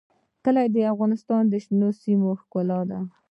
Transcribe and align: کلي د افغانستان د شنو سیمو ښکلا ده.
کلي 0.43 0.67
د 0.75 0.77
افغانستان 0.93 1.43
د 1.47 1.53
شنو 1.63 1.89
سیمو 2.01 2.31
ښکلا 2.41 2.79
ده. 2.89 2.99